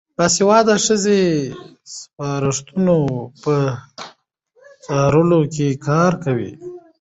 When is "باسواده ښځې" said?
0.17-1.21